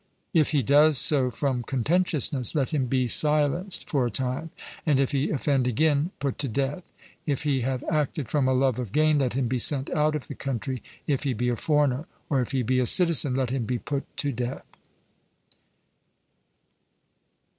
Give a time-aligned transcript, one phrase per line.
[0.33, 4.49] If he does so from contentiousness, let him be silenced for a time,
[4.83, 6.83] and, if he offend again, put to death.
[7.27, 10.27] If he have acted from a love of gain, let him be sent out of
[10.27, 13.65] the country if he be a foreigner, or if he be a citizen let him
[13.65, 14.65] be put to death.